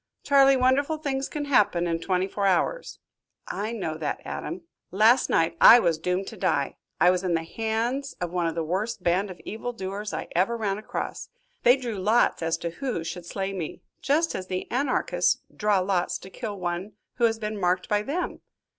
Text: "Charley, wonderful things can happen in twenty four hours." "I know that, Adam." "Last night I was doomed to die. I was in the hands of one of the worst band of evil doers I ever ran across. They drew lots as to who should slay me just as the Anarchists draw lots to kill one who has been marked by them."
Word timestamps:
"Charley, 0.23 0.57
wonderful 0.57 0.97
things 0.97 1.29
can 1.29 1.45
happen 1.45 1.85
in 1.85 1.99
twenty 1.99 2.27
four 2.27 2.47
hours." 2.47 2.97
"I 3.45 3.71
know 3.71 3.97
that, 3.99 4.19
Adam." 4.25 4.63
"Last 4.89 5.29
night 5.29 5.55
I 5.69 5.77
was 5.77 5.99
doomed 5.99 6.25
to 6.29 6.37
die. 6.37 6.77
I 6.99 7.11
was 7.11 7.23
in 7.23 7.35
the 7.35 7.43
hands 7.43 8.15
of 8.19 8.31
one 8.31 8.47
of 8.47 8.55
the 8.55 8.63
worst 8.63 9.03
band 9.03 9.29
of 9.29 9.39
evil 9.45 9.73
doers 9.73 10.11
I 10.11 10.27
ever 10.35 10.57
ran 10.57 10.79
across. 10.79 11.29
They 11.61 11.77
drew 11.77 11.99
lots 11.99 12.41
as 12.41 12.57
to 12.65 12.71
who 12.71 13.03
should 13.03 13.27
slay 13.27 13.53
me 13.53 13.83
just 14.01 14.33
as 14.33 14.47
the 14.47 14.65
Anarchists 14.71 15.37
draw 15.55 15.81
lots 15.81 16.17
to 16.17 16.31
kill 16.31 16.59
one 16.59 16.93
who 17.17 17.25
has 17.25 17.37
been 17.37 17.59
marked 17.61 17.87
by 17.87 18.01
them." 18.01 18.41